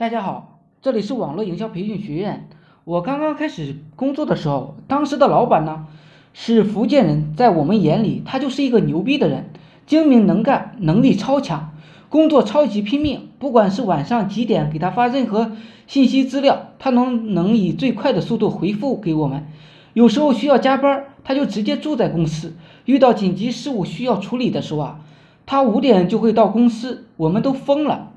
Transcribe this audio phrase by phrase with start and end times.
[0.00, 2.48] 大家好，这里是网络营销培训学院。
[2.84, 5.88] 我刚刚开始工作的时候，当时的老板呢
[6.32, 9.50] 是福建人，在我们眼里他就是一个牛逼的人，
[9.84, 11.72] 精明能干，能力超强，
[12.08, 13.28] 工作超级拼命。
[13.38, 15.52] 不管是晚上几点给他发任何
[15.86, 19.48] 信息资料，他能能以最快的速度回复给我们。
[19.92, 22.54] 有时候需要加班，他就直接住在公司。
[22.86, 25.00] 遇到紧急事务需要处理的时候啊，
[25.44, 28.12] 他五点就会到公司，我们都疯了。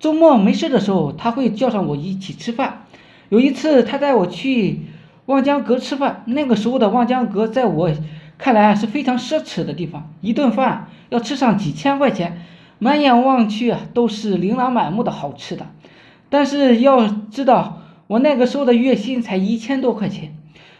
[0.00, 2.86] 周末没事的时候，他会叫上我一起吃饭。
[3.28, 4.80] 有一次，他带我去
[5.26, 6.22] 望江阁吃饭。
[6.24, 7.90] 那个时候的望江阁，在我
[8.38, 12.40] 看来是非常奢侈的地方，一顿饭要吃上几千块钱，
[12.78, 15.66] 满眼望去啊都是琳琅满目的好吃的。
[16.30, 20.34] 但是要知道，我那个时候的月薪才一千多块钱，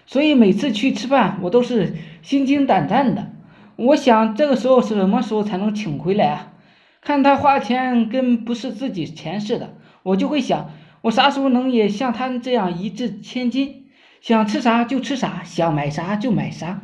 [0.07, 3.30] 所以每次去吃饭，我都是心惊胆战的。
[3.77, 6.46] 我想，这个时候是什么时候才能请回来啊？
[7.02, 13.87] 看他花钱跟不是自己钱似的，我就会想，我啥时候能也像他这样一掷千金，
[14.20, 16.82] 想吃啥就吃啥，想买啥就买啥。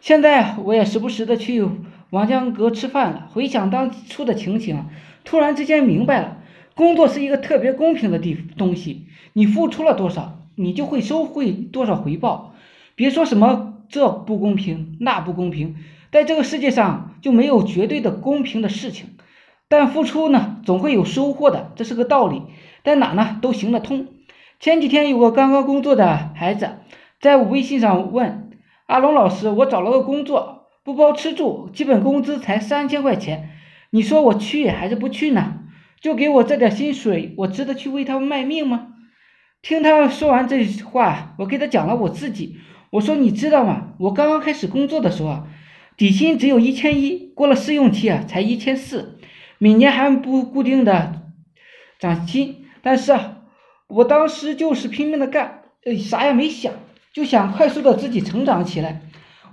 [0.00, 1.68] 现在我也时不时的去
[2.08, 4.86] 王江阁吃饭了，回想当初的情形，
[5.22, 6.38] 突然之间明白了，
[6.74, 12.54] 工作是一个特别公平的地东西，你付出了多少，你就会收回多少回报。
[12.94, 15.76] 别说什么这不公平那不公平，
[16.10, 19.10] 在这个世界上就没有绝对的公平的事情。
[19.72, 22.42] 但付出呢，总会有收获的，这是个道理，
[22.84, 24.06] 在哪呢都行得通。
[24.60, 26.72] 前几天有个刚刚工作的孩子，
[27.22, 28.50] 在微信上问
[28.84, 33.48] 阿龙老师：“我找了个工作，不包吃住，基本工资才三千块钱，
[33.88, 35.54] 你说我去还是不去呢？
[36.02, 38.88] 就给我这点薪水，我值得去为他卖命吗？”
[39.62, 42.56] 听他说完这话，我给他讲了我自己，
[42.90, 43.94] 我说：“你知道吗？
[43.98, 45.46] 我刚刚开始工作的时候啊，
[45.96, 49.18] 底薪只有一千一，过了试用期啊，才一千四。”
[49.62, 51.22] 每年还不固定的
[52.00, 53.16] 涨薪，但是，
[53.86, 56.72] 我当时就是拼命的干，呃，啥也没想，
[57.14, 59.02] 就想快速的自己成长起来。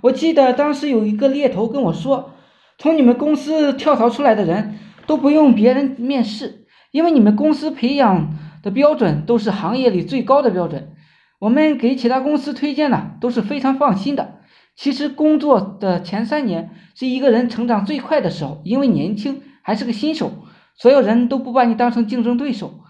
[0.00, 2.32] 我记得当时有一个猎头跟我说，
[2.76, 10.90] 从你们公司跳槽出来的人都不用别人面试，因为你们公司培养的标准都是行业里最高的标准。
[11.38, 14.40] 我们给其他公司推荐呢都是非常放心的。
[14.74, 19.42] 其实工作的前三年是一个人成长最快的时候，因为年轻。
[19.62, 20.32] 还是个新手，
[20.74, 22.80] 所有人都不把你当成竞争对手，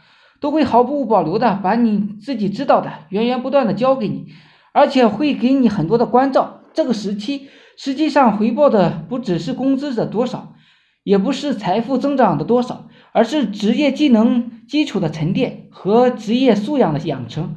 [0.40, 4.32] 都会毫不保留的把你自己知道的源源不断的教给你，
[4.72, 6.60] 而且会给你很多的关照。
[6.72, 10.54] 这个时期实际上回报的不只是工资的多少，
[11.02, 17.56] 也不是财富增长的多少，而是职业技能基础的沉淀和职业素养的养成。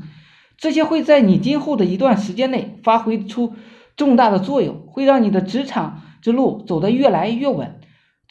[0.57, 3.53] 这些会在你今后的一段时间内发挥出
[3.95, 7.79] 重大的作用，会让你的职场之路走得越来越稳。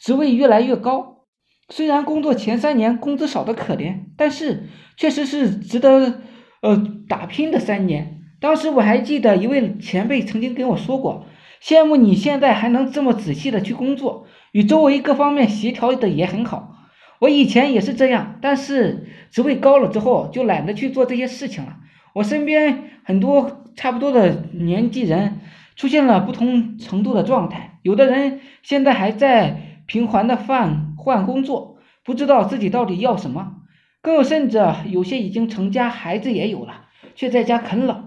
[0.03, 1.23] 职位越来越高，
[1.69, 6.19] 虽然工作前三年工资少得可怜，但是确实是值得
[6.61, 8.19] 呃打拼的三年。
[8.41, 11.25] 当时我还记得一位前辈曾经跟我说过，
[11.63, 16.75] 羡慕你现在还能这么仔细的去工作，与周围各方面协调的也很好。
[17.19, 21.77] 我以前也是这样，但是职位高了之后就懒得去做这些事情了。
[22.13, 25.39] 我身边很多差不多的年纪人
[25.77, 29.69] 出现了不同程度的状态，有的人现在还在。
[29.93, 33.57] 频繁的换换工作，不知道自己到底要什么，
[34.01, 38.05] 更有甚者，有些已经成家，孩子也有了，却在家啃老。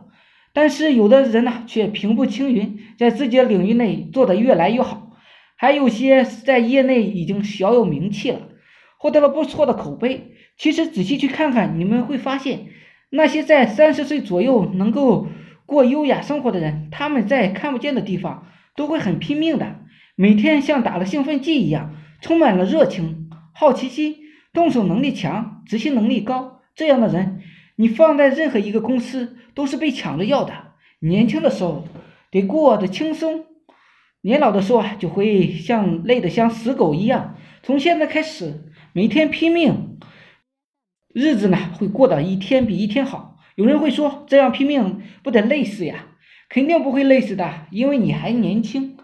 [0.52, 5.12] 但是有的人呢，却平步青云，在自己的领域内做得越来越好，
[5.54, 8.40] 还有些在业内已经小有名气了，
[8.98, 10.32] 获得了不错的口碑。
[10.58, 12.66] 其实仔细去看看，你们会发现，
[13.10, 15.28] 那些在三十岁左右能够
[15.64, 19.76] 过优雅生活的人，他们在看不见的地方都会很拼命的。
[20.18, 24.16] 每天像打了兴奋剂一样，充满了热情、好奇心，
[24.50, 26.62] 动手能力强，执行能力高。
[26.74, 27.42] 这样的人，
[27.76, 30.54] 你放在任何一个公司都是被抢着要的。
[31.00, 31.86] 年轻的时候
[32.30, 33.44] 得过得轻松，
[34.22, 37.36] 年老的时候啊，就会像累得像死狗一样。
[37.62, 39.98] 从现在开始，每天拼命，
[41.12, 43.36] 日子呢会过得一天比一天好。
[43.54, 46.06] 有人会说，这样拼命不得累死呀？
[46.48, 48.95] 肯定不会累死的，因为你还年轻。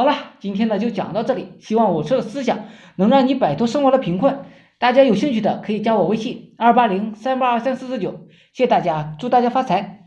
[0.00, 2.60] 好了，今天呢就讲到这里，希望我说的思想
[2.96, 4.46] 能让你摆脱生活的贫困。
[4.78, 9.99] 大家有兴趣的可以加我微信二八零三八二三四四九，谢谢大家，祝大家发财。